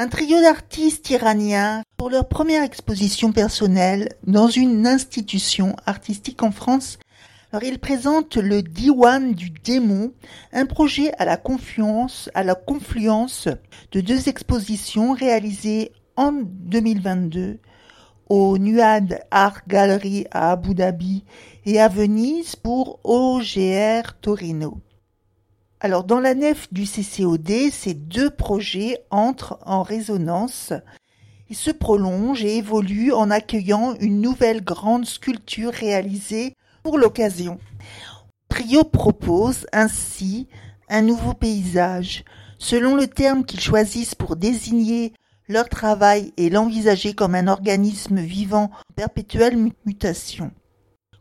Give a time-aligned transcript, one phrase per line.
[0.00, 6.98] Un trio d'artistes iraniens pour leur première exposition personnelle dans une institution artistique en France.
[7.52, 10.14] Alors, ils présentent le Diwan du démon,
[10.54, 13.46] un projet à la confluence, à la confluence
[13.92, 17.58] de deux expositions réalisées en 2022
[18.30, 21.24] au Nuad Art Gallery à Abu Dhabi
[21.66, 24.80] et à Venise pour OGR Torino.
[25.82, 30.74] Alors dans la nef du CCOD, ces deux projets entrent en résonance
[31.48, 37.58] et se prolongent et évoluent en accueillant une nouvelle grande sculpture réalisée pour l'occasion.
[38.50, 40.48] Trio propose ainsi
[40.90, 42.24] un nouveau paysage,
[42.58, 45.14] selon le terme qu'ils choisissent pour désigner
[45.48, 49.56] leur travail est l'envisager comme un organisme vivant en perpétuelle
[49.86, 50.52] mutation.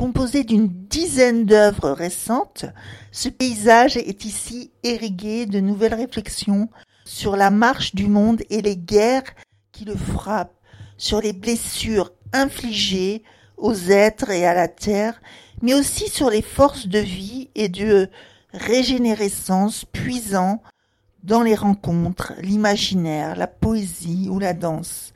[0.00, 2.64] Composé d'une dizaine d'œuvres récentes,
[3.12, 6.70] ce paysage est ici érigué de nouvelles réflexions
[7.04, 9.34] sur la marche du monde et les guerres
[9.72, 10.58] qui le frappent,
[10.96, 13.24] sur les blessures infligées
[13.58, 15.20] aux êtres et à la terre,
[15.60, 18.08] mais aussi sur les forces de vie et de
[18.54, 20.62] régénérescence puisant
[21.24, 25.12] dans les rencontres, l'imaginaire, la poésie ou la danse.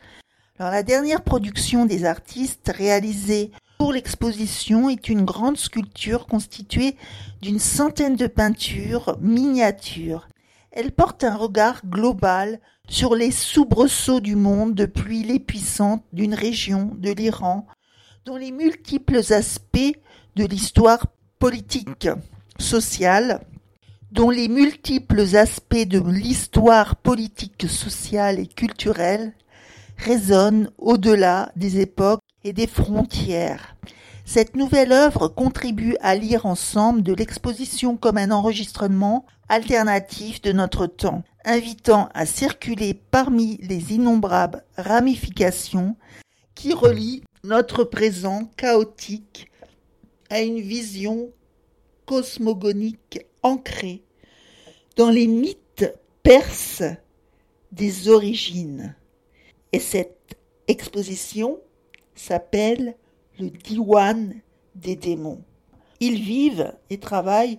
[0.58, 3.50] Alors la dernière production des artistes réalisée
[3.94, 6.96] l'exposition est une grande sculpture constituée
[7.40, 10.28] d'une centaine de peintures miniatures.
[10.72, 16.90] Elle porte un regard global sur les soubresauts du monde depuis les puissantes d'une région
[16.98, 17.66] de l'Iran,
[18.24, 19.96] dont les multiples aspects
[20.34, 21.06] de l'histoire
[21.38, 22.08] politique,
[22.58, 23.40] sociale,
[24.10, 29.32] dont les multiples aspects de l'histoire politique, sociale et culturelle
[29.96, 33.76] résonnent au-delà des époques et des frontières.
[34.26, 40.86] Cette nouvelle œuvre contribue à lire ensemble de l'exposition comme un enregistrement alternatif de notre
[40.86, 45.96] temps, invitant à circuler parmi les innombrables ramifications
[46.54, 49.50] qui relient notre présent chaotique
[50.30, 51.30] à une vision
[52.06, 54.02] cosmogonique ancrée
[54.96, 56.82] dans les mythes perses
[57.72, 58.94] des origines.
[59.72, 61.58] Et cette exposition
[62.14, 62.94] s'appelle
[63.38, 64.34] le Diwan
[64.74, 65.42] des démons.
[66.00, 67.58] Ils vivent et travaillent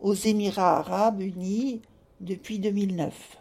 [0.00, 1.82] aux Émirats arabes unis
[2.20, 3.38] depuis 2009.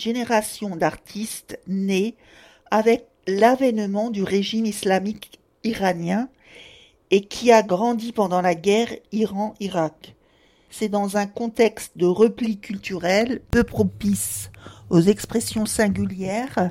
[0.00, 2.16] Génération d'artistes nés
[2.70, 6.28] avec l'avènement du régime islamique iranien
[7.10, 10.14] et qui a grandi pendant la guerre Iran-Irak.
[10.70, 14.50] C'est dans un contexte de repli culturel peu propice
[14.88, 16.70] aux expressions singulières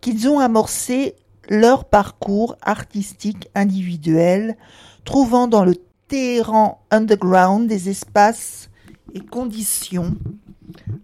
[0.00, 1.16] qu'ils ont amorcé
[1.48, 4.56] leur parcours artistique individuel,
[5.04, 5.74] trouvant dans le
[6.08, 8.70] Téhéran underground des espaces
[9.14, 10.16] et conditions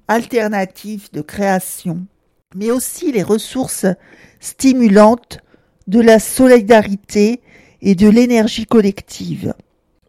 [0.09, 2.07] alternatifs de création.
[2.57, 3.87] mais aussi les ressources
[4.41, 5.39] stimulantes
[5.87, 7.43] de la solidarité
[7.81, 9.55] et de l'énergie collective.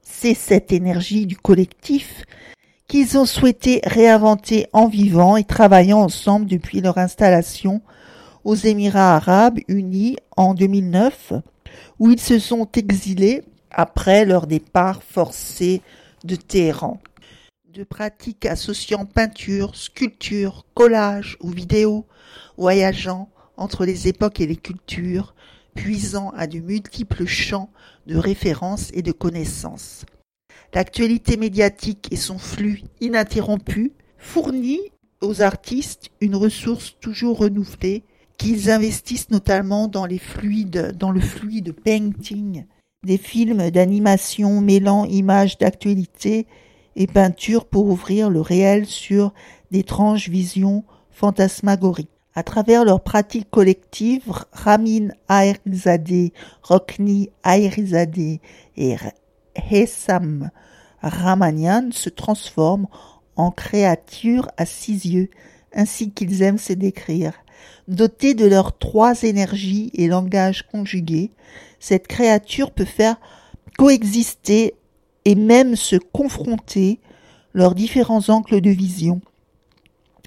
[0.02, 2.24] C'est cette énergie du collectif
[2.88, 7.82] qu'ils ont souhaité réinventer en vivant et travaillant ensemble depuis leur installation
[8.44, 11.34] aux Émirats arabes unis en 2009,
[12.00, 15.82] où ils se sont exilés après leur départ forcé
[16.24, 17.00] de Téhéran.
[17.74, 22.06] De pratiques associant peinture, sculpture, collage ou vidéo,
[22.58, 25.34] voyageant entre les époques et les cultures,
[25.74, 27.70] puisant à de multiples champs
[28.08, 30.06] de références et de connaissances.
[30.74, 34.82] L'actualité médiatique et son flux ininterrompu fournit
[35.22, 38.04] aux artistes une ressource toujours renouvelée
[38.38, 42.66] qu'ils investissent notamment dans les fluides, dans le fluide painting,
[43.06, 46.48] des films d'animation mêlant images d'actualité
[46.96, 49.34] et peinture pour ouvrir le réel sur
[49.72, 52.10] d'étranges visions fantasmagoriques.
[52.34, 56.32] À travers leurs pratiques collectives, Ramin Aherizadeh,
[56.64, 58.40] Rokni Aherizadeh
[58.78, 58.96] et
[59.70, 60.50] Hessam
[61.02, 62.88] Ramanian se transforment
[63.36, 65.30] en créatures à six yeux,
[65.74, 67.34] ainsi qu'ils aiment se décrire.
[67.88, 71.32] Dotés de leurs trois énergies et langages conjugués,
[71.80, 73.18] cette créature peut faire
[73.78, 74.76] coexister
[75.26, 77.00] et même se confronter
[77.54, 79.22] leurs différents angles de vision.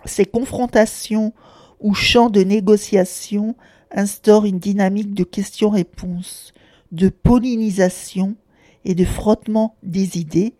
[0.04, 1.32] Ces confrontations
[1.80, 3.56] ou champs de négociation
[3.90, 6.52] instaurent une dynamique de questions-réponses,
[6.92, 8.36] de pollinisation
[8.84, 10.54] et de frottement des idées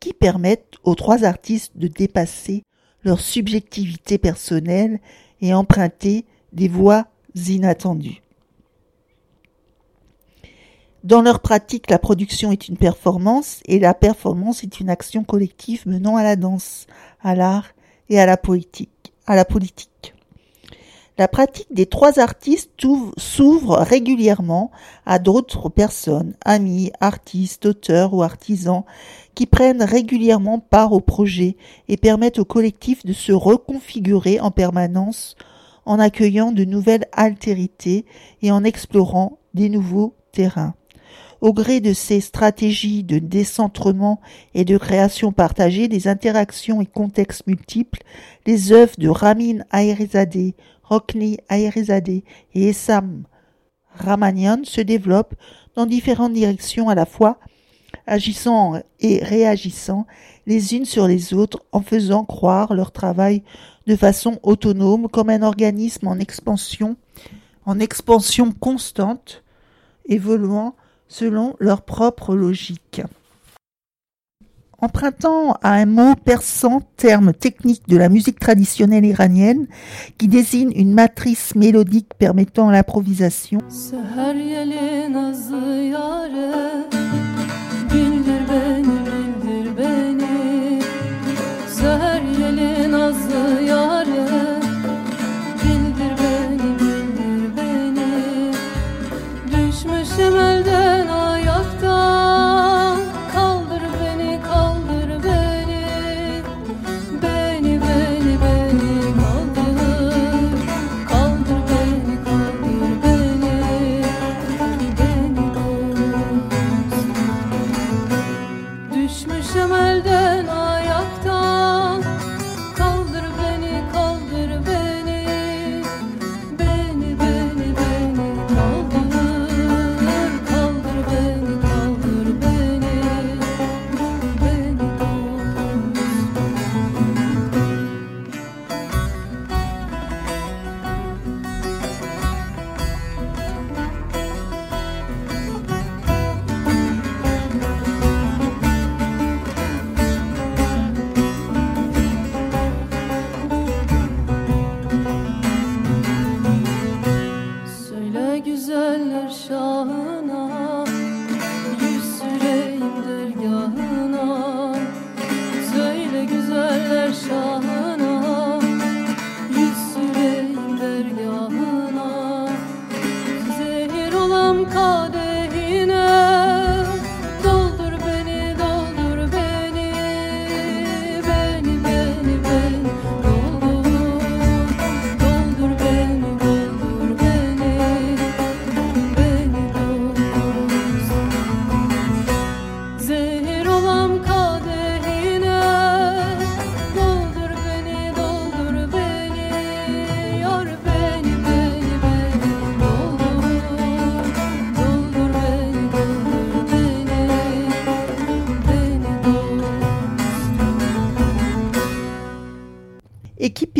[0.00, 2.62] qui permettent aux trois artistes de dépasser
[3.02, 5.00] leur subjectivité personnelle
[5.40, 8.22] et emprunter des voies inattendues.
[11.04, 15.86] Dans leur pratique, la production est une performance et la performance est une action collective
[15.86, 16.86] menant à la danse,
[17.22, 17.66] à l'art
[18.08, 19.12] et à la politique.
[19.26, 20.14] À la politique.
[21.16, 22.70] La pratique des trois artistes
[23.16, 24.72] s'ouvre régulièrement
[25.06, 28.84] à d'autres personnes, amis, artistes, auteurs ou artisans,
[29.34, 31.56] qui prennent régulièrement part au projet
[31.88, 35.36] et permettent au collectif de se reconfigurer en permanence
[35.86, 38.04] en accueillant de nouvelles altérités
[38.42, 40.74] et en explorant des nouveaux terrains.
[41.40, 44.20] Au gré de ces stratégies de décentrement
[44.54, 48.02] et de création partagée, des interactions et contextes multiples,
[48.44, 52.24] les œuvres de Ramin Aherizadeh, Rokni Aherizadeh
[52.54, 53.24] et Essam
[53.94, 55.34] Ramanian se développent
[55.76, 57.38] dans différentes directions à la fois,
[58.06, 60.06] agissant et réagissant
[60.46, 63.42] les unes sur les autres en faisant croire leur travail
[63.86, 66.96] de façon autonome comme un organisme en expansion,
[67.64, 69.44] en expansion constante,
[70.06, 70.74] évoluant
[71.08, 73.02] selon leur propre logique.
[74.80, 79.66] Empruntant à un mot persan, terme technique de la musique traditionnelle iranienne,
[80.18, 83.58] qui désigne une matrice mélodique permettant l'improvisation.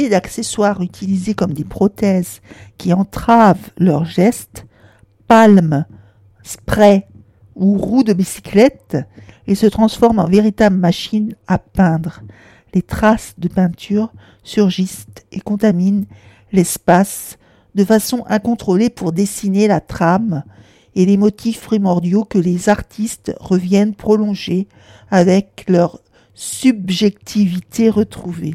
[0.08, 2.40] D'accessoires utilisés comme des prothèses
[2.76, 4.66] qui entravent leurs gestes,
[5.26, 5.84] palmes,
[6.42, 7.06] sprays
[7.54, 8.96] ou roues de bicyclette,
[9.46, 12.22] ils se transforment en véritables machines à peindre.
[12.74, 14.12] Les traces de peinture
[14.44, 16.06] surgissent et contaminent
[16.52, 17.38] l'espace
[17.74, 20.44] de façon incontrôlée pour dessiner la trame
[20.94, 24.68] et les motifs primordiaux que les artistes reviennent prolonger
[25.10, 26.00] avec leur
[26.34, 28.54] subjectivité retrouvée.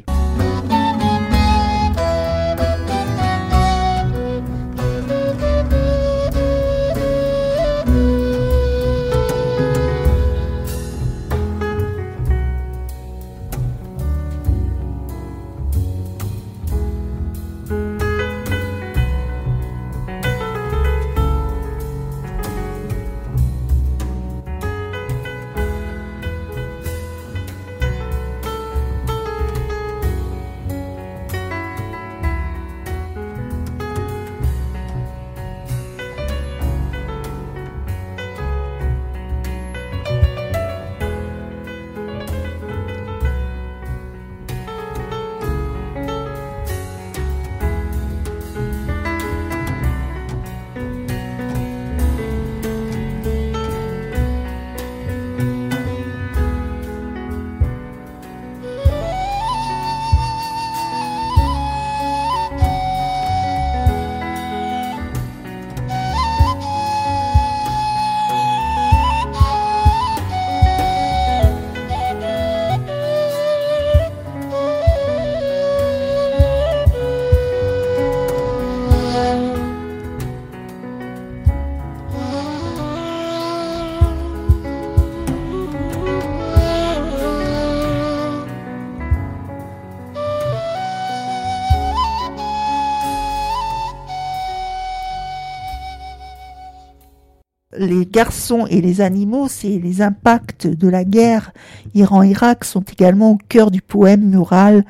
[97.83, 101.51] Les garçons et les animaux, c'est les impacts de la guerre
[101.93, 104.85] Iran-Irak sont également au cœur du poème mural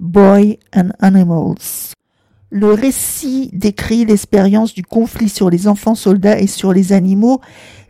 [0.00, 1.94] Boy and Animals.
[2.50, 7.40] Le récit décrit l'expérience du conflit sur les enfants soldats et sur les animaux,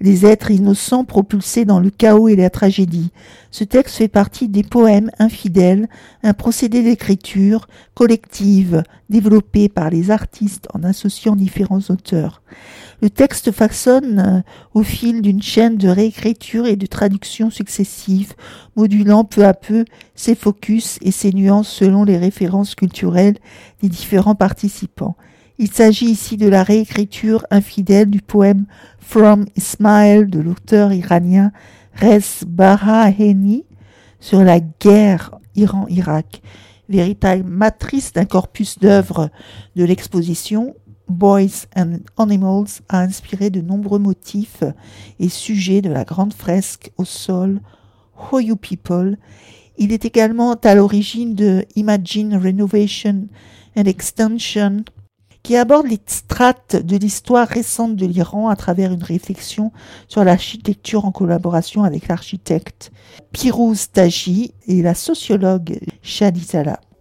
[0.00, 3.10] les êtres innocents propulsés dans le chaos et la tragédie.
[3.50, 5.88] Ce texte fait partie des poèmes infidèles,
[6.22, 12.42] un procédé d'écriture collective développé par les artistes en associant différents auteurs.
[13.00, 14.40] Le texte façonne euh,
[14.72, 18.34] au fil d'une chaîne de réécriture et de traduction successives,
[18.76, 19.84] modulant peu à peu
[20.14, 23.36] ses focus et ses nuances selon les références culturelles
[23.82, 25.16] des différents participants.
[25.56, 28.66] Il s'agit ici de la réécriture infidèle du poème
[28.98, 31.52] From Ismail de l'auteur iranien
[31.94, 33.64] Rez Baraheni
[34.18, 36.42] sur la guerre Iran-Irak,
[36.88, 39.30] véritable matrice d'un corpus d'œuvres
[39.76, 40.74] de l'exposition
[41.06, 44.64] Boys and Animals a inspiré de nombreux motifs
[45.20, 47.60] et sujets de la grande fresque au sol
[48.16, 49.18] Who You People.
[49.78, 53.28] Il est également à l'origine de Imagine Renovation
[53.76, 54.84] and Extension,
[55.44, 59.72] qui aborde les strates de l'histoire récente de l'Iran à travers une réflexion
[60.08, 62.90] sur l'architecture en collaboration avec l'architecte
[63.30, 66.80] Pirouz Taji et la sociologue Shadizala.
[66.90, 66.93] Au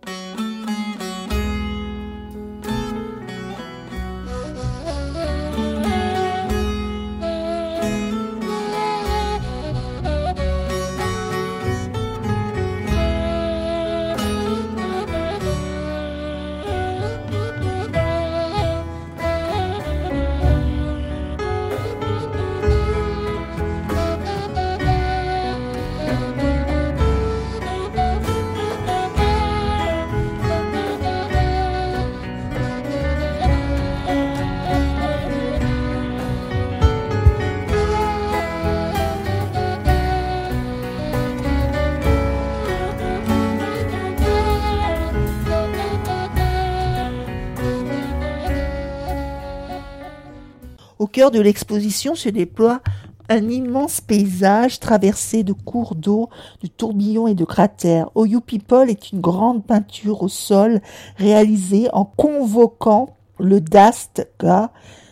[51.13, 52.81] cœur de l'exposition se déploie
[53.29, 56.29] un immense paysage traversé de cours d'eau,
[56.61, 58.09] de tourbillons et de cratères.
[58.17, 60.81] You People est une grande peinture au sol
[61.17, 64.71] réalisée en convoquant le Dastga.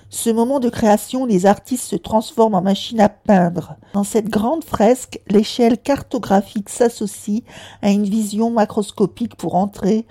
[0.10, 3.76] Ce moment de création, les artistes se transforment en machines à peindre.
[3.94, 7.44] Dans cette grande fresque, l'échelle cartographique s'associe
[7.82, 10.06] à une vision macroscopique pour entrer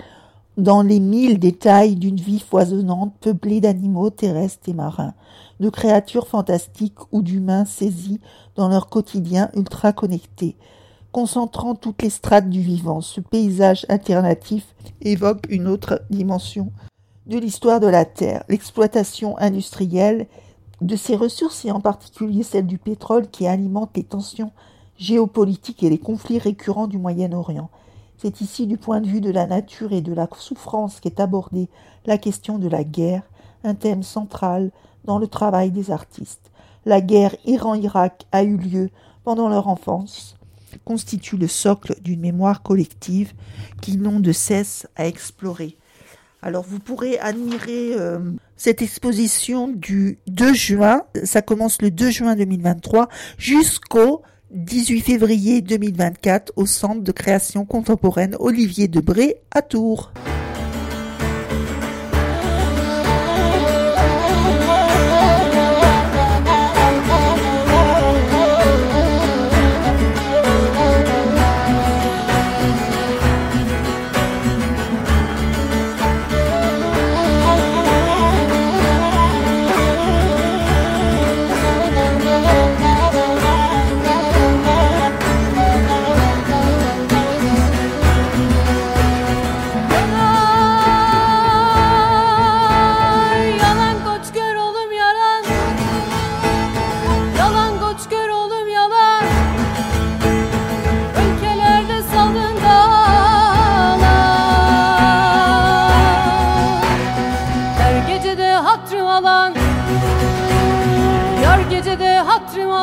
[0.61, 5.15] dans les mille détails d'une vie foisonnante peuplée d'animaux terrestres et marins
[5.59, 8.21] de créatures fantastiques ou d'humains saisis
[8.57, 10.57] dans leur quotidien ultra connecté.
[11.13, 13.01] concentrant toutes les strates du vivant.
[13.01, 16.71] Ce paysage alternatif évoque une autre dimension
[17.27, 20.29] de l'histoire de la Terre, l'exploitation industrielle
[20.81, 24.53] de ses ressources et en particulier celle du pétrole qui alimente les tensions
[24.99, 27.71] géopolitiques et les conflits récurrents du Moyen-Orient.
[28.21, 31.71] C'est ici du point de vue de la nature et de la souffrance qu'est abordée
[32.05, 33.23] la question de la guerre,
[33.65, 34.73] un thème central
[35.07, 36.51] dans le travail des artistes.
[36.85, 38.91] La guerre Iran-Irak a eu lieu
[39.25, 40.37] pendant leur enfance,
[40.85, 43.33] constitue le socle d'une mémoire collective
[43.81, 45.79] qu'ils n'ont de cesse à explorer.
[46.43, 48.19] Alors vous pourrez admirer euh,
[48.57, 53.09] cette exposition du 2 juin, ça commence le 2 juin 2023
[53.39, 54.21] jusqu'au
[54.53, 60.13] 18 février 2024 au Centre de création contemporaine Olivier Debré à Tours.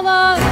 [0.07, 0.46] love.